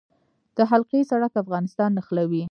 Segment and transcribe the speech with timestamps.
[0.57, 2.39] د حلقوي سړک افغانستان نښلوي